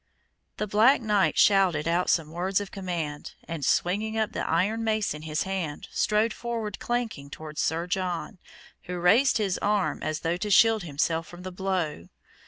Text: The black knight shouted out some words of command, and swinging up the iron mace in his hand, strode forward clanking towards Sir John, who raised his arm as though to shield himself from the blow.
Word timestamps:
The 0.57 0.65
black 0.65 0.99
knight 0.99 1.37
shouted 1.37 1.87
out 1.87 2.09
some 2.09 2.31
words 2.31 2.59
of 2.59 2.71
command, 2.71 3.35
and 3.47 3.63
swinging 3.63 4.17
up 4.17 4.31
the 4.31 4.49
iron 4.49 4.83
mace 4.83 5.13
in 5.13 5.21
his 5.21 5.43
hand, 5.43 5.87
strode 5.91 6.33
forward 6.33 6.79
clanking 6.79 7.29
towards 7.29 7.61
Sir 7.61 7.85
John, 7.85 8.39
who 8.85 8.97
raised 8.97 9.37
his 9.37 9.59
arm 9.59 10.01
as 10.01 10.21
though 10.21 10.37
to 10.37 10.49
shield 10.49 10.81
himself 10.81 11.27
from 11.27 11.43
the 11.43 11.51
blow. 11.51 12.07